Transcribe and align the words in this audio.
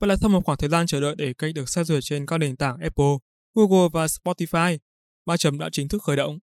Và 0.00 0.06
lại 0.06 0.16
sau 0.20 0.30
một 0.30 0.44
khoảng 0.44 0.58
thời 0.58 0.70
gian 0.70 0.86
chờ 0.86 1.00
đợi 1.00 1.14
để 1.18 1.32
kênh 1.38 1.54
được 1.54 1.68
xét 1.68 1.86
duyệt 1.86 2.00
trên 2.02 2.26
các 2.26 2.38
nền 2.38 2.56
tảng 2.56 2.78
Apple, 2.78 3.16
Google 3.54 3.88
và 3.92 4.06
Spotify, 4.06 4.78
ba 5.26 5.36
chấm 5.36 5.58
đã 5.58 5.68
chính 5.72 5.88
thức 5.88 6.02
khởi 6.02 6.16
động. 6.16 6.38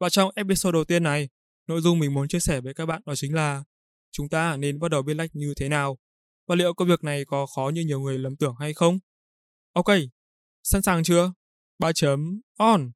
Và 0.00 0.08
trong 0.08 0.30
episode 0.34 0.72
đầu 0.72 0.84
tiên 0.84 1.02
này, 1.02 1.28
nội 1.68 1.80
dung 1.80 1.98
mình 1.98 2.14
muốn 2.14 2.28
chia 2.28 2.40
sẻ 2.40 2.60
với 2.60 2.74
các 2.74 2.86
bạn 2.86 3.02
đó 3.06 3.14
chính 3.14 3.34
là 3.34 3.64
chúng 4.10 4.28
ta 4.28 4.56
nên 4.56 4.78
bắt 4.78 4.90
đầu 4.90 5.02
biên 5.02 5.16
lách 5.16 5.30
như 5.34 5.54
thế 5.56 5.68
nào 5.68 5.98
và 6.46 6.54
liệu 6.54 6.74
công 6.74 6.88
việc 6.88 7.04
này 7.04 7.24
có 7.24 7.46
khó 7.46 7.70
như 7.74 7.80
nhiều 7.80 8.00
người 8.00 8.18
lầm 8.18 8.36
tưởng 8.36 8.54
hay 8.60 8.74
không? 8.74 8.98
Ok, 9.72 9.86
sẵn 10.62 10.82
sàng 10.82 11.04
chưa? 11.04 11.32
Ba 11.78 11.92
chấm 11.92 12.40
on. 12.58 12.90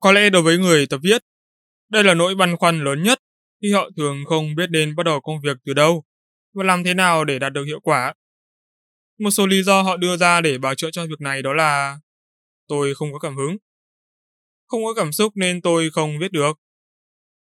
Có 0.00 0.12
lẽ 0.12 0.30
đối 0.30 0.42
với 0.42 0.58
người 0.58 0.86
tập 0.86 1.00
viết, 1.02 1.22
đây 1.88 2.04
là 2.04 2.14
nỗi 2.14 2.34
băn 2.34 2.56
khoăn 2.56 2.84
lớn 2.84 3.02
nhất 3.02 3.18
khi 3.62 3.72
họ 3.72 3.90
thường 3.96 4.24
không 4.26 4.54
biết 4.54 4.70
đến 4.70 4.96
bắt 4.96 5.02
đầu 5.02 5.20
công 5.20 5.40
việc 5.44 5.56
từ 5.64 5.74
đâu 5.74 6.04
và 6.52 6.64
làm 6.64 6.84
thế 6.84 6.94
nào 6.94 7.24
để 7.24 7.38
đạt 7.38 7.52
được 7.52 7.64
hiệu 7.64 7.80
quả. 7.80 8.14
Một 9.18 9.30
số 9.30 9.46
lý 9.46 9.62
do 9.62 9.82
họ 9.82 9.96
đưa 9.96 10.16
ra 10.16 10.40
để 10.40 10.58
bảo 10.58 10.74
chữa 10.74 10.90
cho 10.90 11.06
việc 11.06 11.20
này 11.20 11.42
đó 11.42 11.52
là 11.52 11.98
tôi 12.66 12.94
không 12.94 13.12
có 13.12 13.18
cảm 13.18 13.36
hứng, 13.36 13.56
không 14.66 14.84
có 14.84 14.94
cảm 14.94 15.12
xúc 15.12 15.32
nên 15.36 15.60
tôi 15.62 15.90
không 15.90 16.18
viết 16.18 16.32
được, 16.32 16.60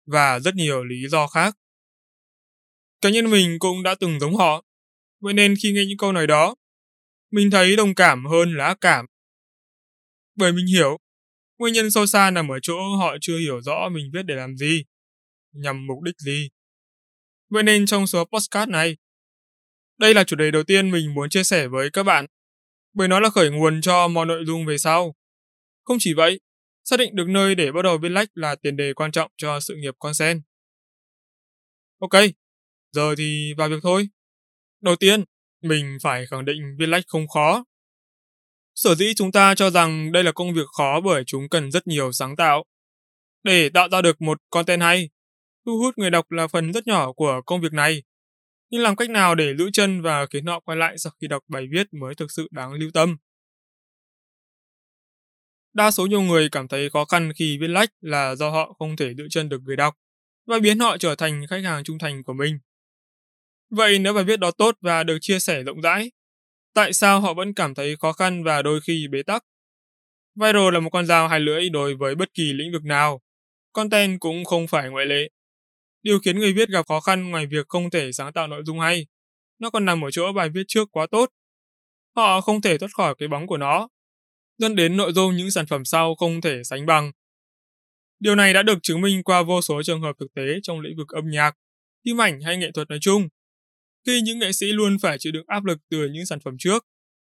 và 0.07 0.41
rất 0.41 0.55
nhiều 0.55 0.85
lý 0.85 1.09
do 1.09 1.27
khác. 1.27 1.57
Cá 3.01 3.11
nhân 3.11 3.31
mình 3.31 3.59
cũng 3.59 3.83
đã 3.83 3.95
từng 3.95 4.21
giống 4.21 4.37
họ, 4.37 4.65
vậy 5.21 5.35
nên 5.35 5.55
khi 5.63 5.73
nghe 5.73 5.85
những 5.85 5.99
câu 5.99 6.13
nói 6.13 6.27
đó, 6.27 6.55
mình 7.31 7.51
thấy 7.51 7.77
đồng 7.77 7.95
cảm 7.95 8.27
hơn 8.27 8.57
là 8.57 8.65
ác 8.65 8.79
cảm. 8.81 9.07
Bởi 10.35 10.53
mình 10.53 10.67
hiểu, 10.67 10.99
nguyên 11.63 11.75
nhân 11.75 11.91
sâu 11.91 12.07
xa 12.07 12.31
nằm 12.31 12.49
ở 12.49 12.59
chỗ 12.63 12.97
họ 12.97 13.17
chưa 13.21 13.39
hiểu 13.39 13.61
rõ 13.61 13.89
mình 13.93 14.11
viết 14.13 14.23
để 14.23 14.35
làm 14.35 14.57
gì, 14.57 14.85
nhằm 15.53 15.87
mục 15.87 16.03
đích 16.03 16.15
gì. 16.19 16.49
Vậy 17.51 17.63
nên 17.63 17.87
trong 17.87 18.07
số 18.07 18.25
postcard 18.25 18.71
này, 18.71 18.97
đây 19.99 20.15
là 20.15 20.25
chủ 20.25 20.37
đề 20.37 20.51
đầu 20.51 20.63
tiên 20.63 20.91
mình 20.91 21.15
muốn 21.15 21.31
chia 21.31 21.43
sẻ 21.45 21.69
với 21.69 21.91
các 21.91 22.03
bạn, 22.03 22.27
bởi 22.95 23.09
nó 23.09 23.21
là 23.21 23.31
khởi 23.31 23.51
nguồn 23.51 23.81
cho 23.81 24.09
mọi 24.09 24.27
nội 24.27 24.45
dung 24.47 24.67
về 24.67 24.79
sau. 24.79 25.15
Không 25.85 25.97
chỉ 26.01 26.15
vậy, 26.15 26.41
xác 26.85 26.97
định 26.97 27.17
được 27.17 27.29
nơi 27.29 27.55
để 27.55 27.73
bắt 27.73 27.83
đầu 27.83 27.99
viết 27.99 28.09
lách 28.09 28.29
là 28.35 28.55
tiền 28.55 28.77
đề 28.77 28.93
quan 28.95 29.13
trọng 29.13 29.31
cho 29.37 29.61
sự 29.61 29.75
nghiệp 29.77 29.95
con 29.99 30.15
sen. 30.15 30.43
Ok, 31.99 32.23
giờ 32.93 33.15
thì 33.19 33.55
vào 33.57 33.69
việc 33.69 33.81
thôi. 33.83 34.09
Đầu 34.81 34.97
tiên, 34.97 35.25
mình 35.63 35.99
phải 36.03 36.27
khẳng 36.27 36.45
định 36.45 36.77
viết 36.79 36.87
lách 36.87 37.05
không 37.07 37.29
khó. 37.29 37.65
Sở 38.75 38.95
dĩ 38.95 39.15
chúng 39.17 39.33
ta 39.33 39.55
cho 39.55 39.71
rằng 39.71 40.13
đây 40.13 40.25
là 40.25 40.33
công 40.33 40.55
việc 40.55 40.67
khó 40.77 41.01
bởi 41.01 41.23
chúng 41.27 41.49
cần 41.49 41.71
rất 41.71 41.87
nhiều 41.87 42.13
sáng 42.13 42.37
tạo. 42.37 42.65
Để 43.43 43.69
tạo 43.69 43.89
ra 43.89 44.03
được 44.03 44.23
một 44.23 44.39
content 44.51 44.81
hay, 44.81 45.11
thu 45.67 45.79
hút 45.79 45.99
người 45.99 46.11
đọc 46.11 46.31
là 46.31 46.47
phần 46.47 46.73
rất 46.73 46.87
nhỏ 46.87 47.13
của 47.13 47.41
công 47.47 47.61
việc 47.61 47.73
này. 47.73 48.03
Nhưng 48.71 48.83
làm 48.83 48.97
cách 48.97 49.11
nào 49.11 49.35
để 49.35 49.55
giữ 49.59 49.71
chân 49.73 50.03
và 50.03 50.27
khiến 50.27 50.47
họ 50.47 50.61
quay 50.61 50.79
lại 50.79 50.99
sau 50.99 51.13
khi 51.21 51.27
đọc 51.29 51.43
bài 51.49 51.67
viết 51.71 51.87
mới 51.95 52.15
thực 52.15 52.31
sự 52.31 52.49
đáng 52.51 52.73
lưu 52.73 52.91
tâm. 52.95 53.17
Đa 55.73 55.91
số 55.91 56.07
nhiều 56.07 56.23
người 56.23 56.49
cảm 56.49 56.69
thấy 56.69 56.91
khó 56.91 57.05
khăn 57.05 57.33
khi 57.37 57.59
viết 57.61 57.69
lách 57.69 57.91
là 58.01 58.35
do 58.35 58.51
họ 58.51 58.73
không 58.79 58.97
thể 58.97 59.15
giữ 59.15 59.25
chân 59.31 59.49
được 59.49 59.63
người 59.63 59.77
đọc 59.77 59.95
và 60.47 60.59
biến 60.59 60.79
họ 60.79 60.99
trở 60.99 61.15
thành 61.15 61.47
khách 61.51 61.65
hàng 61.65 61.85
trung 61.85 61.99
thành 61.99 62.23
của 62.23 62.33
mình. 62.33 62.59
Vậy 63.71 63.99
nếu 63.99 64.15
bài 64.15 64.25
viết 64.25 64.41
đó 64.41 64.51
tốt 64.51 64.77
và 64.81 65.05
được 65.05 65.19
chia 65.21 65.39
sẻ 65.39 65.63
rộng 65.63 65.81
rãi, 65.81 66.11
tại 66.75 66.93
sao 66.93 67.21
họ 67.21 67.35
vẫn 67.35 67.55
cảm 67.55 67.75
thấy 67.75 67.97
khó 67.97 68.13
khăn 68.13 68.45
và 68.45 68.63
đôi 68.63 68.81
khi 68.81 69.09
bế 69.11 69.23
tắc? 69.23 69.45
Viral 70.35 70.75
là 70.75 70.81
một 70.81 70.91
con 70.91 71.07
dao 71.07 71.29
hai 71.29 71.41
lưỡi 71.41 71.69
đối 71.69 71.95
với 71.95 72.15
bất 72.15 72.35
kỳ 72.35 72.53
lĩnh 72.53 72.73
vực 72.73 72.85
nào. 72.85 73.21
Content 73.73 74.21
cũng 74.21 74.45
không 74.45 74.67
phải 74.67 74.91
ngoại 74.91 75.07
lệ. 75.07 75.31
Điều 76.03 76.19
khiến 76.19 76.39
người 76.39 76.53
viết 76.53 76.69
gặp 76.69 76.87
khó 76.89 77.01
khăn 77.01 77.31
ngoài 77.31 77.47
việc 77.47 77.69
không 77.69 77.91
thể 77.91 78.13
sáng 78.13 78.33
tạo 78.33 78.47
nội 78.47 78.63
dung 78.67 78.81
hay, 78.81 79.07
nó 79.59 79.71
còn 79.71 79.85
nằm 79.85 80.05
ở 80.05 80.11
chỗ 80.11 80.33
bài 80.33 80.49
viết 80.49 80.63
trước 80.69 80.89
quá 80.93 81.07
tốt. 81.11 81.31
Họ 82.17 82.41
không 82.41 82.61
thể 82.61 82.79
thoát 82.79 82.89
khỏi 82.95 83.15
cái 83.19 83.29
bóng 83.29 83.47
của 83.47 83.57
nó, 83.57 83.89
dẫn 84.59 84.77
đến 84.77 84.97
nội 84.97 85.13
dung 85.13 85.37
những 85.37 85.51
sản 85.51 85.67
phẩm 85.67 85.85
sau 85.85 86.15
không 86.15 86.41
thể 86.41 86.65
sánh 86.65 86.87
bằng. 86.87 87.13
Điều 88.21 88.35
này 88.35 88.55
đã 88.55 88.63
được 88.63 88.79
chứng 88.83 89.01
minh 89.01 89.23
qua 89.23 89.43
vô 89.43 89.63
số 89.63 89.83
trường 89.83 90.01
hợp 90.01 90.17
thực 90.21 90.35
tế 90.35 90.43
trong 90.63 90.81
lĩnh 90.81 90.97
vực 90.97 91.09
âm 91.09 91.31
nhạc, 91.31 91.57
phim 92.05 92.21
ảnh 92.21 92.41
hay 92.41 92.57
nghệ 92.57 92.71
thuật 92.75 92.91
nói 92.91 92.99
chung. 93.03 93.29
Khi 94.07 94.21
những 94.21 94.39
nghệ 94.39 94.53
sĩ 94.53 94.67
luôn 94.73 94.97
phải 95.03 95.19
chịu 95.19 95.33
đựng 95.33 95.45
áp 95.47 95.65
lực 95.65 95.79
từ 95.91 96.09
những 96.13 96.27
sản 96.27 96.41
phẩm 96.41 96.55
trước, 96.59 96.87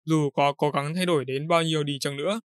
dù 0.05 0.29
có 0.29 0.53
cố 0.53 0.71
gắng 0.71 0.95
thay 0.95 1.05
đổi 1.05 1.25
đến 1.25 1.47
bao 1.47 1.63
nhiêu 1.63 1.83
đi 1.83 1.97
chăng 1.99 2.17
nữa, 2.17 2.39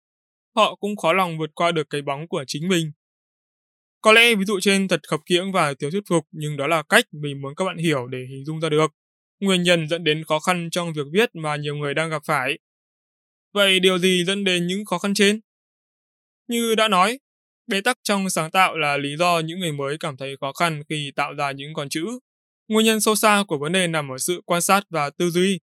họ 0.56 0.74
cũng 0.74 0.96
khó 0.96 1.12
lòng 1.12 1.38
vượt 1.38 1.50
qua 1.54 1.72
được 1.72 1.86
cái 1.90 2.02
bóng 2.02 2.28
của 2.28 2.44
chính 2.46 2.68
mình. 2.68 2.92
Có 4.00 4.12
lẽ 4.12 4.34
ví 4.34 4.44
dụ 4.44 4.60
trên 4.60 4.88
thật 4.88 5.00
khập 5.08 5.20
khiễng 5.26 5.52
và 5.52 5.74
thiếu 5.74 5.90
thuyết 5.90 6.02
phục 6.08 6.26
nhưng 6.32 6.56
đó 6.56 6.66
là 6.66 6.82
cách 6.88 7.04
mình 7.12 7.42
muốn 7.42 7.54
các 7.54 7.64
bạn 7.64 7.76
hiểu 7.76 8.06
để 8.06 8.18
hình 8.30 8.44
dung 8.44 8.60
ra 8.60 8.68
được 8.68 8.92
nguyên 9.40 9.62
nhân 9.62 9.88
dẫn 9.88 10.04
đến 10.04 10.24
khó 10.24 10.40
khăn 10.40 10.68
trong 10.70 10.92
việc 10.92 11.06
viết 11.12 11.30
mà 11.34 11.56
nhiều 11.56 11.76
người 11.76 11.94
đang 11.94 12.10
gặp 12.10 12.22
phải. 12.26 12.58
Vậy 13.54 13.80
điều 13.80 13.98
gì 13.98 14.24
dẫn 14.24 14.44
đến 14.44 14.66
những 14.66 14.84
khó 14.84 14.98
khăn 14.98 15.14
trên? 15.14 15.40
Như 16.48 16.74
đã 16.74 16.88
nói, 16.88 17.18
bế 17.66 17.80
tắc 17.80 17.98
trong 18.02 18.30
sáng 18.30 18.50
tạo 18.50 18.78
là 18.78 18.96
lý 18.96 19.16
do 19.16 19.40
những 19.40 19.60
người 19.60 19.72
mới 19.72 19.96
cảm 20.00 20.16
thấy 20.16 20.36
khó 20.40 20.52
khăn 20.52 20.82
khi 20.88 21.12
tạo 21.16 21.34
ra 21.34 21.50
những 21.50 21.74
con 21.74 21.88
chữ. 21.88 22.06
Nguyên 22.70 22.86
nhân 22.86 23.00
sâu 23.00 23.14
xa 23.14 23.44
của 23.48 23.58
vấn 23.58 23.72
đề 23.72 23.86
nằm 23.86 24.08
ở 24.12 24.18
sự 24.18 24.42
quan 24.46 24.62
sát 24.62 24.82
và 24.90 25.10
tư 25.10 25.30
duy. 25.30 25.60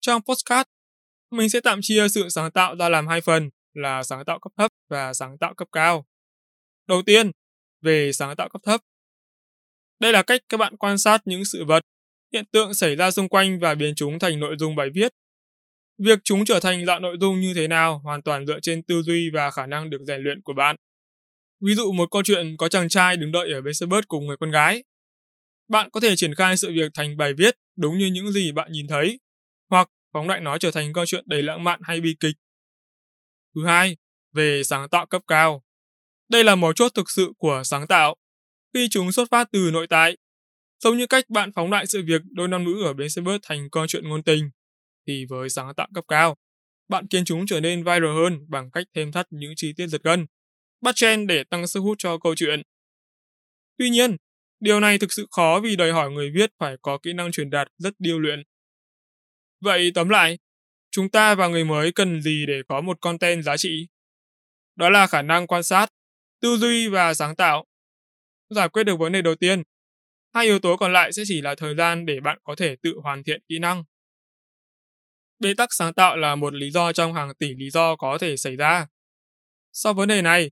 Trong 0.00 0.22
postcard, 0.22 0.68
mình 1.30 1.48
sẽ 1.48 1.60
tạm 1.60 1.78
chia 1.82 2.08
sự 2.08 2.28
sáng 2.28 2.50
tạo 2.50 2.76
ra 2.76 2.88
làm 2.88 3.06
hai 3.08 3.20
phần 3.20 3.50
là 3.74 4.02
sáng 4.02 4.24
tạo 4.24 4.38
cấp 4.38 4.52
thấp 4.56 4.70
và 4.88 5.12
sáng 5.12 5.38
tạo 5.38 5.54
cấp 5.54 5.68
cao. 5.72 6.06
Đầu 6.88 7.02
tiên, 7.02 7.30
về 7.82 8.12
sáng 8.12 8.36
tạo 8.36 8.48
cấp 8.48 8.62
thấp. 8.64 8.80
Đây 10.00 10.12
là 10.12 10.22
cách 10.22 10.40
các 10.48 10.56
bạn 10.56 10.76
quan 10.76 10.98
sát 10.98 11.22
những 11.24 11.44
sự 11.44 11.64
vật, 11.64 11.80
hiện 12.32 12.44
tượng 12.52 12.74
xảy 12.74 12.96
ra 12.96 13.10
xung 13.10 13.28
quanh 13.28 13.58
và 13.60 13.74
biến 13.74 13.94
chúng 13.96 14.18
thành 14.18 14.40
nội 14.40 14.56
dung 14.58 14.76
bài 14.76 14.88
viết. 14.94 15.12
Việc 15.98 16.18
chúng 16.24 16.44
trở 16.44 16.60
thành 16.60 16.86
dạng 16.86 17.02
nội 17.02 17.16
dung 17.20 17.40
như 17.40 17.54
thế 17.54 17.68
nào 17.68 17.98
hoàn 17.98 18.22
toàn 18.22 18.46
dựa 18.46 18.58
trên 18.62 18.82
tư 18.82 19.02
duy 19.02 19.30
và 19.32 19.50
khả 19.50 19.66
năng 19.66 19.90
được 19.90 20.00
rèn 20.06 20.20
luyện 20.20 20.42
của 20.42 20.52
bạn. 20.52 20.76
Ví 21.60 21.74
dụ 21.74 21.92
một 21.92 22.10
câu 22.10 22.22
chuyện 22.22 22.56
có 22.56 22.68
chàng 22.68 22.88
trai 22.88 23.16
đứng 23.16 23.32
đợi 23.32 23.52
ở 23.52 23.60
bến 23.60 23.74
xe 23.74 23.86
bus 23.86 24.04
cùng 24.08 24.26
người 24.26 24.36
con 24.40 24.50
gái. 24.50 24.82
Bạn 25.68 25.90
có 25.90 26.00
thể 26.00 26.16
triển 26.16 26.34
khai 26.34 26.56
sự 26.56 26.72
việc 26.72 26.90
thành 26.94 27.16
bài 27.16 27.32
viết 27.38 27.56
đúng 27.76 27.98
như 27.98 28.06
những 28.06 28.32
gì 28.32 28.52
bạn 28.52 28.72
nhìn 28.72 28.86
thấy, 28.88 29.20
hoặc 29.70 29.88
phóng 30.12 30.28
đại 30.28 30.40
nó 30.40 30.58
trở 30.58 30.70
thành 30.70 30.92
câu 30.92 31.06
chuyện 31.06 31.24
đầy 31.26 31.42
lãng 31.42 31.64
mạn 31.64 31.80
hay 31.82 32.00
bi 32.00 32.16
kịch. 32.20 32.36
Thứ 33.54 33.66
hai, 33.66 33.96
về 34.32 34.62
sáng 34.64 34.88
tạo 34.88 35.06
cấp 35.06 35.22
cao. 35.26 35.62
Đây 36.28 36.44
là 36.44 36.54
mấu 36.54 36.72
chốt 36.72 36.92
thực 36.94 37.10
sự 37.10 37.32
của 37.38 37.62
sáng 37.64 37.86
tạo, 37.86 38.16
khi 38.74 38.88
chúng 38.90 39.12
xuất 39.12 39.30
phát 39.30 39.48
từ 39.52 39.70
nội 39.72 39.86
tại. 39.86 40.16
Giống 40.84 40.98
như 40.98 41.06
cách 41.06 41.24
bạn 41.28 41.52
phóng 41.52 41.70
đại 41.70 41.86
sự 41.86 42.02
việc 42.06 42.22
đôi 42.30 42.48
nam 42.48 42.64
nữ 42.64 42.84
ở 42.84 42.92
bến 42.92 43.10
xe 43.10 43.22
bus 43.22 43.40
thành 43.42 43.70
câu 43.70 43.86
chuyện 43.86 44.08
ngôn 44.08 44.22
tình, 44.22 44.50
thì 45.06 45.24
với 45.28 45.48
sáng 45.48 45.74
tạo 45.74 45.88
cấp 45.94 46.04
cao, 46.08 46.36
bạn 46.88 47.06
khiến 47.10 47.24
chúng 47.24 47.46
trở 47.46 47.60
nên 47.60 47.84
viral 47.84 48.14
hơn 48.14 48.38
bằng 48.48 48.70
cách 48.70 48.86
thêm 48.94 49.12
thắt 49.12 49.26
những 49.30 49.52
chi 49.56 49.72
tiết 49.76 49.86
giật 49.86 50.02
gân, 50.02 50.26
bắt 50.80 50.96
trend 50.96 51.28
để 51.28 51.44
tăng 51.44 51.66
sức 51.66 51.80
hút 51.80 51.98
cho 51.98 52.18
câu 52.18 52.34
chuyện. 52.34 52.62
Tuy 53.78 53.90
nhiên, 53.90 54.16
điều 54.60 54.80
này 54.80 54.98
thực 54.98 55.12
sự 55.12 55.26
khó 55.30 55.60
vì 55.62 55.76
đòi 55.76 55.92
hỏi 55.92 56.10
người 56.10 56.30
viết 56.34 56.50
phải 56.58 56.76
có 56.82 56.98
kỹ 57.02 57.12
năng 57.12 57.32
truyền 57.32 57.50
đạt 57.50 57.68
rất 57.78 57.94
điêu 57.98 58.18
luyện. 58.18 58.42
Vậy 59.60 59.92
tóm 59.94 60.08
lại, 60.08 60.38
chúng 60.90 61.10
ta 61.10 61.34
và 61.34 61.48
người 61.48 61.64
mới 61.64 61.92
cần 61.92 62.22
gì 62.22 62.46
để 62.48 62.62
có 62.68 62.80
một 62.80 63.00
content 63.00 63.44
giá 63.44 63.56
trị? 63.56 63.86
Đó 64.76 64.90
là 64.90 65.06
khả 65.06 65.22
năng 65.22 65.46
quan 65.46 65.62
sát, 65.62 65.86
tư 66.40 66.56
duy 66.56 66.88
và 66.88 67.14
sáng 67.14 67.36
tạo. 67.36 67.64
Giải 68.50 68.68
quyết 68.68 68.84
được 68.84 68.98
vấn 68.98 69.12
đề 69.12 69.22
đầu 69.22 69.34
tiên, 69.34 69.62
hai 70.34 70.44
yếu 70.44 70.58
tố 70.58 70.76
còn 70.76 70.92
lại 70.92 71.12
sẽ 71.12 71.22
chỉ 71.26 71.40
là 71.40 71.54
thời 71.54 71.74
gian 71.74 72.06
để 72.06 72.20
bạn 72.20 72.38
có 72.42 72.54
thể 72.54 72.76
tự 72.82 72.94
hoàn 73.02 73.24
thiện 73.24 73.42
kỹ 73.48 73.58
năng. 73.58 73.84
Bế 75.38 75.54
tắc 75.54 75.68
sáng 75.72 75.94
tạo 75.94 76.16
là 76.16 76.34
một 76.34 76.54
lý 76.54 76.70
do 76.70 76.92
trong 76.92 77.14
hàng 77.14 77.34
tỷ 77.34 77.54
lý 77.54 77.70
do 77.70 77.96
có 77.96 78.18
thể 78.18 78.36
xảy 78.36 78.56
ra. 78.56 78.86
Sau 79.72 79.94
vấn 79.94 80.08
đề 80.08 80.22
này, 80.22 80.50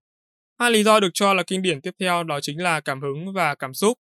hai 0.58 0.70
lý 0.70 0.82
do 0.82 1.00
được 1.00 1.10
cho 1.14 1.34
là 1.34 1.42
kinh 1.42 1.62
điển 1.62 1.80
tiếp 1.80 1.94
theo 2.00 2.22
đó 2.22 2.40
chính 2.40 2.62
là 2.62 2.80
cảm 2.80 3.00
hứng 3.00 3.32
và 3.32 3.54
cảm 3.54 3.74
xúc. 3.74 3.98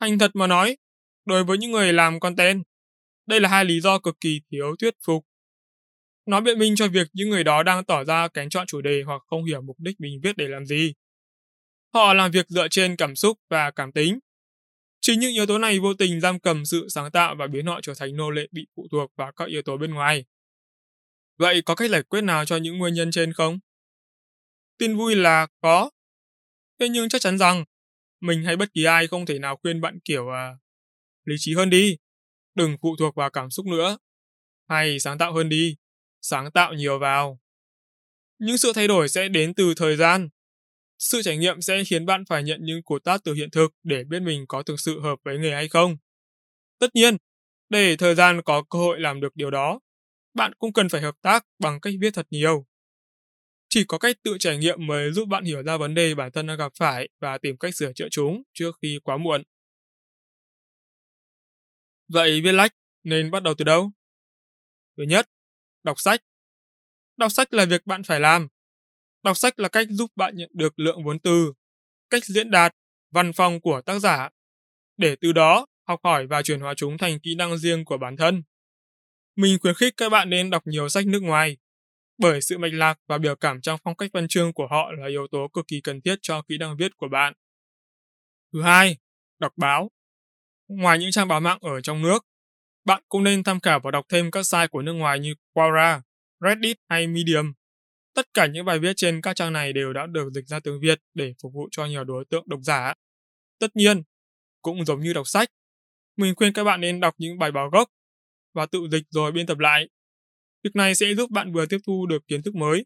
Thành 0.00 0.18
thật 0.18 0.30
mà 0.36 0.46
nói, 0.46 0.76
đối 1.24 1.44
với 1.44 1.58
những 1.58 1.70
người 1.70 1.92
làm 1.92 2.20
content, 2.20 2.62
đây 3.26 3.40
là 3.40 3.48
hai 3.48 3.64
lý 3.64 3.80
do 3.80 3.98
cực 3.98 4.20
kỳ 4.20 4.40
thiếu 4.50 4.76
thuyết 4.78 4.94
phục. 5.06 5.26
Nó 6.26 6.40
biện 6.40 6.58
minh 6.58 6.76
cho 6.76 6.88
việc 6.88 7.08
những 7.12 7.30
người 7.30 7.44
đó 7.44 7.62
đang 7.62 7.84
tỏ 7.84 8.04
ra 8.04 8.28
kén 8.28 8.48
chọn 8.48 8.66
chủ 8.66 8.80
đề 8.80 9.02
hoặc 9.06 9.22
không 9.26 9.44
hiểu 9.44 9.62
mục 9.62 9.76
đích 9.80 10.00
mình 10.00 10.20
viết 10.22 10.36
để 10.36 10.48
làm 10.48 10.66
gì. 10.66 10.92
Họ 11.94 12.14
làm 12.14 12.30
việc 12.30 12.48
dựa 12.48 12.68
trên 12.68 12.96
cảm 12.96 13.16
xúc 13.16 13.38
và 13.50 13.70
cảm 13.70 13.92
tính, 13.92 14.18
Chính 15.06 15.20
những 15.20 15.32
yếu 15.32 15.46
tố 15.46 15.58
này 15.58 15.78
vô 15.78 15.94
tình 15.94 16.20
giam 16.20 16.40
cầm 16.40 16.64
sự 16.64 16.88
sáng 16.88 17.10
tạo 17.10 17.34
và 17.38 17.46
biến 17.46 17.66
họ 17.66 17.80
trở 17.82 17.94
thành 17.98 18.16
nô 18.16 18.30
lệ 18.30 18.46
bị 18.52 18.66
phụ 18.76 18.86
thuộc 18.90 19.12
vào 19.16 19.32
các 19.32 19.48
yếu 19.48 19.62
tố 19.62 19.76
bên 19.76 19.94
ngoài. 19.94 20.24
Vậy 21.38 21.62
có 21.62 21.74
cách 21.74 21.90
giải 21.90 22.02
quyết 22.02 22.20
nào 22.20 22.44
cho 22.44 22.56
những 22.56 22.78
nguyên 22.78 22.94
nhân 22.94 23.10
trên 23.10 23.32
không? 23.32 23.58
Tin 24.78 24.96
vui 24.96 25.14
là 25.14 25.46
có. 25.60 25.90
Thế 26.80 26.88
nhưng 26.88 27.08
chắc 27.08 27.20
chắn 27.20 27.38
rằng 27.38 27.64
mình 28.20 28.44
hay 28.44 28.56
bất 28.56 28.74
kỳ 28.74 28.84
ai 28.84 29.06
không 29.06 29.26
thể 29.26 29.38
nào 29.38 29.56
khuyên 29.62 29.80
bạn 29.80 29.98
kiểu 30.04 30.28
à, 30.28 30.50
lý 31.24 31.36
trí 31.38 31.54
hơn 31.54 31.70
đi, 31.70 31.96
đừng 32.54 32.76
phụ 32.82 32.96
thuộc 32.98 33.14
vào 33.14 33.30
cảm 33.30 33.50
xúc 33.50 33.66
nữa, 33.66 33.98
hay 34.68 35.00
sáng 35.00 35.18
tạo 35.18 35.34
hơn 35.34 35.48
đi, 35.48 35.76
sáng 36.22 36.50
tạo 36.50 36.74
nhiều 36.74 36.98
vào. 36.98 37.38
Những 38.38 38.58
sự 38.58 38.72
thay 38.74 38.88
đổi 38.88 39.08
sẽ 39.08 39.28
đến 39.28 39.54
từ 39.54 39.74
thời 39.76 39.96
gian. 39.96 40.28
Sự 40.98 41.22
trải 41.22 41.36
nghiệm 41.36 41.60
sẽ 41.60 41.84
khiến 41.84 42.06
bạn 42.06 42.24
phải 42.28 42.42
nhận 42.42 42.60
những 42.62 42.82
cú 42.82 42.98
tát 42.98 43.24
từ 43.24 43.34
hiện 43.34 43.50
thực 43.50 43.74
để 43.82 44.04
biết 44.04 44.20
mình 44.20 44.44
có 44.48 44.62
thực 44.62 44.80
sự 44.80 45.00
hợp 45.00 45.18
với 45.24 45.38
nghề 45.38 45.50
hay 45.52 45.68
không. 45.68 45.96
Tất 46.78 46.94
nhiên, 46.94 47.16
để 47.68 47.96
thời 47.96 48.14
gian 48.14 48.42
có 48.42 48.62
cơ 48.70 48.78
hội 48.78 49.00
làm 49.00 49.20
được 49.20 49.36
điều 49.36 49.50
đó, 49.50 49.80
bạn 50.34 50.52
cũng 50.58 50.72
cần 50.72 50.88
phải 50.88 51.00
hợp 51.00 51.14
tác 51.22 51.46
bằng 51.58 51.80
cách 51.80 51.94
viết 52.00 52.14
thật 52.14 52.26
nhiều. 52.30 52.66
Chỉ 53.68 53.84
có 53.84 53.98
cách 53.98 54.16
tự 54.22 54.36
trải 54.40 54.58
nghiệm 54.58 54.86
mới 54.86 55.12
giúp 55.12 55.28
bạn 55.28 55.44
hiểu 55.44 55.62
ra 55.62 55.76
vấn 55.76 55.94
đề 55.94 56.14
bản 56.14 56.32
thân 56.32 56.46
đang 56.46 56.58
gặp 56.58 56.72
phải 56.78 57.08
và 57.20 57.38
tìm 57.38 57.56
cách 57.56 57.76
sửa 57.76 57.92
chữa 57.92 58.08
chúng 58.10 58.42
trước 58.52 58.70
khi 58.82 58.98
quá 59.04 59.16
muộn. 59.16 59.42
Vậy 62.08 62.40
viết 62.40 62.52
lách 62.52 62.72
nên 63.04 63.30
bắt 63.30 63.42
đầu 63.42 63.54
từ 63.58 63.64
đâu? 63.64 63.90
Thứ 64.96 65.02
nhất, 65.02 65.30
đọc 65.82 66.00
sách. 66.00 66.20
Đọc 67.16 67.32
sách 67.32 67.54
là 67.54 67.64
việc 67.64 67.86
bạn 67.86 68.02
phải 68.02 68.20
làm. 68.20 68.48
Đọc 69.22 69.36
sách 69.36 69.58
là 69.58 69.68
cách 69.68 69.86
giúp 69.90 70.10
bạn 70.16 70.36
nhận 70.36 70.50
được 70.52 70.78
lượng 70.78 71.04
vốn 71.04 71.18
từ, 71.18 71.52
cách 72.10 72.24
diễn 72.24 72.50
đạt, 72.50 72.72
văn 73.10 73.32
phong 73.32 73.60
của 73.60 73.80
tác 73.86 73.98
giả, 73.98 74.28
để 74.96 75.16
từ 75.20 75.32
đó 75.32 75.66
học 75.88 76.00
hỏi 76.04 76.26
và 76.26 76.42
chuyển 76.42 76.60
hóa 76.60 76.74
chúng 76.76 76.98
thành 76.98 77.20
kỹ 77.20 77.34
năng 77.34 77.58
riêng 77.58 77.84
của 77.84 77.98
bản 77.98 78.16
thân. 78.16 78.42
Mình 79.36 79.58
khuyến 79.60 79.74
khích 79.74 79.94
các 79.96 80.08
bạn 80.08 80.30
nên 80.30 80.50
đọc 80.50 80.66
nhiều 80.66 80.88
sách 80.88 81.06
nước 81.06 81.22
ngoài, 81.22 81.56
bởi 82.18 82.40
sự 82.40 82.58
mạch 82.58 82.72
lạc 82.72 82.98
và 83.06 83.18
biểu 83.18 83.36
cảm 83.36 83.60
trong 83.60 83.80
phong 83.84 83.96
cách 83.96 84.10
văn 84.12 84.28
chương 84.28 84.52
của 84.52 84.66
họ 84.70 84.92
là 84.92 85.08
yếu 85.08 85.26
tố 85.30 85.48
cực 85.48 85.66
kỳ 85.68 85.80
cần 85.80 86.00
thiết 86.00 86.18
cho 86.22 86.42
kỹ 86.42 86.58
năng 86.58 86.76
viết 86.76 86.96
của 86.96 87.08
bạn. 87.08 87.32
Thứ 88.52 88.62
hai, 88.62 88.96
đọc 89.38 89.52
báo. 89.56 89.90
Ngoài 90.68 90.98
những 90.98 91.10
trang 91.10 91.28
báo 91.28 91.40
mạng 91.40 91.58
ở 91.60 91.80
trong 91.80 92.02
nước, 92.02 92.26
bạn 92.84 93.02
cũng 93.08 93.24
nên 93.24 93.44
tham 93.44 93.60
khảo 93.60 93.80
và 93.80 93.90
đọc 93.90 94.06
thêm 94.08 94.30
các 94.30 94.46
site 94.46 94.66
của 94.66 94.82
nước 94.82 94.92
ngoài 94.92 95.20
như 95.20 95.34
Quora, 95.52 96.02
Reddit 96.40 96.76
hay 96.88 97.06
Medium. 97.06 97.52
Tất 98.14 98.34
cả 98.34 98.46
những 98.46 98.64
bài 98.64 98.78
viết 98.78 98.92
trên 98.96 99.20
các 99.20 99.36
trang 99.36 99.52
này 99.52 99.72
đều 99.72 99.92
đã 99.92 100.06
được 100.06 100.30
dịch 100.32 100.46
ra 100.46 100.60
tiếng 100.60 100.80
Việt 100.80 101.00
để 101.14 101.34
phục 101.42 101.52
vụ 101.52 101.68
cho 101.70 101.86
nhiều 101.86 102.04
đối 102.04 102.24
tượng 102.24 102.44
độc 102.46 102.60
giả. 102.62 102.94
Tất 103.58 103.76
nhiên, 103.76 104.02
cũng 104.62 104.84
giống 104.84 105.00
như 105.00 105.12
đọc 105.12 105.28
sách, 105.28 105.48
mình 106.16 106.34
khuyên 106.36 106.52
các 106.52 106.64
bạn 106.64 106.80
nên 106.80 107.00
đọc 107.00 107.14
những 107.18 107.38
bài 107.38 107.52
báo 107.52 107.70
gốc 107.70 107.88
và 108.54 108.66
tự 108.66 108.88
dịch 108.90 109.04
rồi 109.10 109.32
biên 109.32 109.46
tập 109.46 109.58
lại. 109.58 109.88
Việc 110.66 110.76
này 110.76 110.94
sẽ 110.94 111.14
giúp 111.14 111.30
bạn 111.30 111.52
vừa 111.52 111.66
tiếp 111.66 111.78
thu 111.86 112.06
được 112.06 112.26
kiến 112.28 112.42
thức 112.42 112.54
mới, 112.54 112.84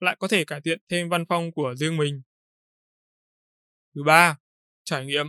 lại 0.00 0.16
có 0.18 0.28
thể 0.28 0.44
cải 0.44 0.60
thiện 0.60 0.78
thêm 0.88 1.08
văn 1.08 1.24
phong 1.28 1.52
của 1.52 1.74
riêng 1.76 1.96
mình. 1.96 2.22
Thứ 3.94 4.02
ba, 4.02 4.36
trải 4.84 5.06
nghiệm. 5.06 5.26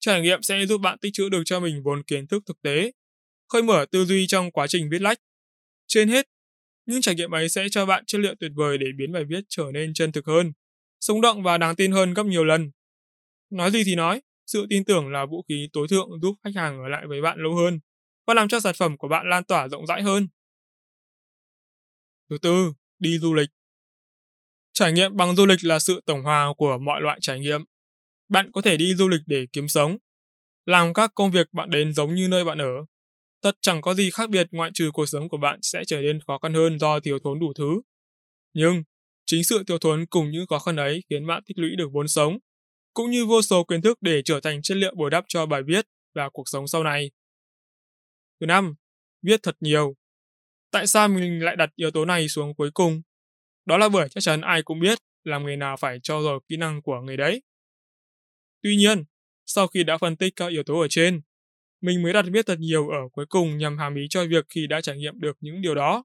Trải 0.00 0.20
nghiệm 0.22 0.42
sẽ 0.42 0.66
giúp 0.66 0.78
bạn 0.78 0.98
tích 0.98 1.12
trữ 1.12 1.28
được 1.28 1.42
cho 1.44 1.60
mình 1.60 1.82
vốn 1.82 2.02
kiến 2.02 2.26
thức 2.26 2.42
thực 2.46 2.62
tế, 2.62 2.92
khơi 3.48 3.62
mở 3.62 3.86
tư 3.90 4.04
duy 4.04 4.26
trong 4.26 4.50
quá 4.50 4.66
trình 4.66 4.88
viết 4.90 5.02
lách. 5.02 5.18
Trên 5.86 6.08
hết, 6.08 6.28
những 6.86 7.00
trải 7.00 7.14
nghiệm 7.14 7.30
ấy 7.30 7.48
sẽ 7.48 7.68
cho 7.70 7.86
bạn 7.86 8.04
chất 8.06 8.20
liệu 8.20 8.34
tuyệt 8.40 8.52
vời 8.54 8.78
để 8.78 8.86
biến 8.98 9.12
bài 9.12 9.24
viết 9.24 9.44
trở 9.48 9.64
nên 9.74 9.94
chân 9.94 10.12
thực 10.12 10.26
hơn, 10.26 10.52
sống 11.00 11.20
động 11.20 11.42
và 11.42 11.58
đáng 11.58 11.76
tin 11.76 11.92
hơn 11.92 12.14
gấp 12.14 12.26
nhiều 12.26 12.44
lần. 12.44 12.70
Nói 13.50 13.70
gì 13.70 13.84
thì 13.84 13.94
nói, 13.94 14.20
sự 14.46 14.66
tin 14.70 14.84
tưởng 14.84 15.08
là 15.08 15.26
vũ 15.26 15.44
khí 15.48 15.68
tối 15.72 15.88
thượng 15.88 16.20
giúp 16.22 16.34
khách 16.44 16.54
hàng 16.54 16.82
ở 16.82 16.88
lại 16.88 17.06
với 17.06 17.22
bạn 17.22 17.38
lâu 17.38 17.54
hơn 17.54 17.80
và 18.26 18.34
làm 18.34 18.48
cho 18.48 18.60
sản 18.60 18.74
phẩm 18.78 18.96
của 18.96 19.08
bạn 19.08 19.28
lan 19.28 19.44
tỏa 19.44 19.68
rộng 19.68 19.86
rãi 19.86 20.02
hơn. 20.02 20.28
Thứ 22.30 22.38
tư, 22.38 22.72
đi 22.98 23.18
du 23.18 23.34
lịch. 23.34 23.48
Trải 24.72 24.92
nghiệm 24.92 25.16
bằng 25.16 25.36
du 25.36 25.46
lịch 25.46 25.64
là 25.64 25.78
sự 25.78 26.00
tổng 26.06 26.22
hòa 26.22 26.46
của 26.56 26.78
mọi 26.78 27.00
loại 27.00 27.18
trải 27.20 27.40
nghiệm. 27.40 27.64
Bạn 28.28 28.50
có 28.52 28.62
thể 28.62 28.76
đi 28.76 28.94
du 28.94 29.08
lịch 29.08 29.20
để 29.26 29.46
kiếm 29.52 29.68
sống, 29.68 29.96
làm 30.66 30.94
các 30.94 31.12
công 31.14 31.30
việc 31.30 31.52
bạn 31.52 31.70
đến 31.70 31.92
giống 31.92 32.14
như 32.14 32.28
nơi 32.28 32.44
bạn 32.44 32.58
ở. 32.58 32.84
Tất 33.40 33.52
chẳng 33.60 33.80
có 33.80 33.94
gì 33.94 34.10
khác 34.10 34.30
biệt 34.30 34.48
ngoại 34.50 34.70
trừ 34.74 34.90
cuộc 34.94 35.06
sống 35.06 35.28
của 35.28 35.36
bạn 35.36 35.58
sẽ 35.62 35.84
trở 35.86 36.00
nên 36.00 36.20
khó 36.26 36.38
khăn 36.38 36.54
hơn 36.54 36.78
do 36.78 37.00
thiếu 37.00 37.18
thốn 37.24 37.40
đủ 37.40 37.52
thứ. 37.58 37.80
Nhưng, 38.54 38.82
chính 39.26 39.44
sự 39.44 39.64
thiếu 39.66 39.78
thốn 39.78 40.06
cùng 40.06 40.30
những 40.30 40.46
khó 40.46 40.58
khăn 40.58 40.76
ấy 40.76 41.02
khiến 41.10 41.26
bạn 41.26 41.42
tích 41.46 41.58
lũy 41.58 41.76
được 41.76 41.88
vốn 41.92 42.08
sống, 42.08 42.38
cũng 42.94 43.10
như 43.10 43.26
vô 43.26 43.42
số 43.42 43.64
kiến 43.64 43.82
thức 43.82 43.98
để 44.00 44.22
trở 44.24 44.40
thành 44.40 44.62
chất 44.62 44.76
liệu 44.76 44.94
bồi 44.94 45.10
đắp 45.10 45.24
cho 45.28 45.46
bài 45.46 45.62
viết 45.66 45.86
và 46.14 46.28
cuộc 46.32 46.48
sống 46.48 46.68
sau 46.68 46.84
này. 46.84 47.10
Thứ 48.40 48.46
năm, 48.46 48.74
viết 49.22 49.40
thật 49.42 49.56
nhiều. 49.60 49.94
Tại 50.74 50.86
sao 50.86 51.08
mình 51.08 51.44
lại 51.44 51.56
đặt 51.56 51.70
yếu 51.76 51.90
tố 51.90 52.04
này 52.04 52.28
xuống 52.28 52.54
cuối 52.54 52.70
cùng? 52.74 53.02
Đó 53.66 53.78
là 53.78 53.88
bởi 53.88 54.08
chắc 54.08 54.20
chắn 54.20 54.40
ai 54.40 54.62
cũng 54.62 54.80
biết 54.80 54.98
làm 55.24 55.46
nghề 55.46 55.56
nào 55.56 55.76
phải 55.76 55.98
cho 56.02 56.22
dồi 56.22 56.40
kỹ 56.48 56.56
năng 56.56 56.82
của 56.82 57.00
người 57.00 57.16
đấy. 57.16 57.42
Tuy 58.62 58.76
nhiên, 58.76 59.04
sau 59.46 59.66
khi 59.66 59.84
đã 59.84 59.98
phân 59.98 60.16
tích 60.16 60.32
các 60.36 60.46
yếu 60.46 60.62
tố 60.62 60.80
ở 60.80 60.88
trên, 60.88 61.20
mình 61.80 62.02
mới 62.02 62.12
đặt 62.12 62.24
viết 62.32 62.46
thật 62.46 62.58
nhiều 62.58 62.88
ở 62.88 62.98
cuối 63.12 63.26
cùng 63.28 63.58
nhằm 63.58 63.78
hàm 63.78 63.94
ý 63.94 64.02
cho 64.10 64.26
việc 64.26 64.44
khi 64.48 64.66
đã 64.66 64.80
trải 64.80 64.96
nghiệm 64.96 65.20
được 65.20 65.36
những 65.40 65.62
điều 65.62 65.74
đó. 65.74 66.04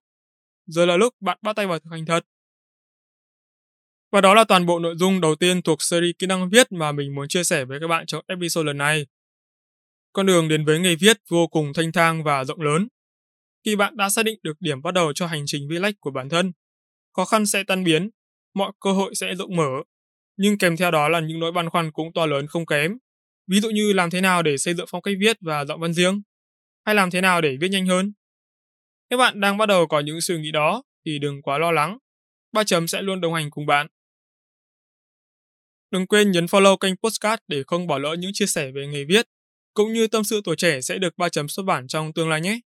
Giờ 0.66 0.86
là 0.86 0.98
lúc 0.98 1.16
bạn 1.20 1.38
bắt 1.42 1.56
tay 1.56 1.68
vào 1.68 1.80
thực 1.80 1.90
hành 1.92 2.06
thật. 2.06 2.26
Và 4.12 4.22
đó 4.22 4.34
là 4.34 4.44
toàn 4.44 4.66
bộ 4.66 4.80
nội 4.80 4.96
dung 4.98 5.22
đầu 5.22 5.36
tiên 5.36 5.62
thuộc 5.62 5.82
series 5.82 6.16
kỹ 6.20 6.28
năng 6.28 6.50
viết 6.50 6.72
mà 6.72 6.92
mình 6.92 7.16
muốn 7.16 7.28
chia 7.28 7.44
sẻ 7.44 7.66
với 7.66 7.80
các 7.80 7.88
bạn 7.88 8.06
trong 8.06 8.24
episode 8.28 8.66
lần 8.66 8.78
này. 8.78 9.06
Con 10.14 10.26
đường 10.26 10.48
đến 10.48 10.66
với 10.66 10.80
nghề 10.80 10.96
viết 10.96 11.18
vô 11.30 11.48
cùng 11.48 11.74
thanh 11.74 11.92
thang 11.92 12.24
và 12.24 12.44
rộng 12.44 12.62
lớn. 12.62 12.88
Khi 13.66 13.76
bạn 13.76 13.98
đã 13.98 14.10
xác 14.10 14.24
định 14.24 14.40
được 14.44 14.58
điểm 14.60 14.82
bắt 14.82 14.94
đầu 14.94 15.14
cho 15.14 15.28
hành 15.28 15.44
trình 15.46 15.68
vi 15.70 15.80
lách 15.80 15.96
của 16.00 16.12
bản 16.12 16.30
thân, 16.30 16.52
khó 17.14 17.26
khăn 17.26 17.46
sẽ 17.46 17.64
tan 17.64 17.84
biến, 17.84 18.10
mọi 18.54 18.72
cơ 18.80 18.92
hội 18.92 19.16
sẽ 19.16 19.36
rộng 19.36 19.56
mở, 19.56 19.70
nhưng 20.38 20.58
kèm 20.58 20.78
theo 20.78 20.92
đó 20.92 21.10
là 21.10 21.20
những 21.20 21.40
nỗi 21.40 21.52
băn 21.52 21.70
khoăn 21.70 21.92
cũng 21.92 22.14
to 22.14 22.26
lớn 22.26 22.48
không 22.48 22.66
kém. 22.66 22.98
Ví 23.48 23.60
dụ 23.60 23.70
như 23.70 23.94
làm 23.94 24.10
thế 24.10 24.22
nào 24.22 24.44
để 24.44 24.58
xây 24.58 24.74
dựng 24.74 24.86
phong 24.90 25.02
cách 25.02 25.16
viết 25.20 25.38
và 25.42 25.66
giọng 25.66 25.80
văn 25.80 25.94
riêng, 25.94 26.22
hay 26.86 26.96
làm 26.96 27.12
thế 27.12 27.22
nào 27.22 27.42
để 27.42 27.58
viết 27.62 27.68
nhanh 27.72 27.86
hơn. 27.86 28.14
Nếu 29.10 29.20
bạn 29.20 29.40
đang 29.40 29.58
bắt 29.58 29.66
đầu 29.66 29.88
có 29.88 30.00
những 30.00 30.22
suy 30.22 30.38
nghĩ 30.38 30.52
đó 30.52 30.84
thì 31.06 31.20
đừng 31.20 31.42
quá 31.42 31.58
lo 31.58 31.72
lắng. 31.72 31.98
Ba 32.52 32.64
chấm 32.64 32.88
sẽ 32.88 33.02
luôn 33.02 33.22
đồng 33.22 33.34
hành 33.34 33.50
cùng 33.52 33.66
bạn. 33.66 33.88
Đừng 35.92 36.08
quên 36.08 36.32
nhấn 36.32 36.46
follow 36.46 36.78
kênh 36.78 36.96
Postcard 36.96 37.44
để 37.48 37.64
không 37.68 37.88
bỏ 37.88 37.98
lỡ 37.98 38.16
những 38.20 38.32
chia 38.34 38.46
sẻ 38.46 38.72
về 38.72 38.88
nghề 38.88 39.04
viết, 39.06 39.28
cũng 39.74 39.94
như 39.94 40.08
tâm 40.08 40.24
sự 40.24 40.42
tuổi 40.44 40.56
trẻ 40.56 40.82
sẽ 40.82 40.98
được 40.98 41.18
ba 41.18 41.30
chấm 41.30 41.48
xuất 41.48 41.64
bản 41.64 41.88
trong 41.88 42.14
tương 42.14 42.30
lai 42.30 42.42
nhé. 42.42 42.60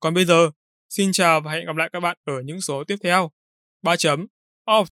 Còn 0.00 0.14
bây 0.14 0.24
giờ, 0.24 0.50
xin 0.88 1.12
chào 1.12 1.40
và 1.40 1.52
hẹn 1.52 1.66
gặp 1.66 1.76
lại 1.76 1.90
các 1.92 2.00
bạn 2.00 2.16
ở 2.24 2.40
những 2.44 2.60
số 2.60 2.84
tiếp 2.84 2.96
theo. 3.02 3.30
3 3.82 3.96
chấm 3.96 4.26
off 4.66 4.86